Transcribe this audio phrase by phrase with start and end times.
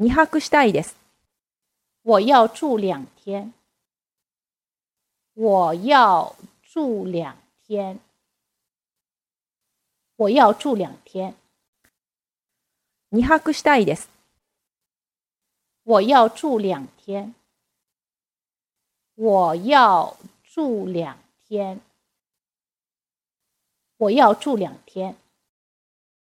[0.00, 0.96] 二泊したいです。
[2.04, 3.52] 我要住两天。
[5.34, 7.36] 我要住两
[7.66, 7.98] 天。
[10.14, 11.34] 我要住两天。
[13.10, 14.08] 二泊したいです。
[15.82, 17.34] 我要住两天。
[19.16, 21.18] 我要住两
[21.48, 21.80] 天。
[23.96, 25.16] 我要住两天。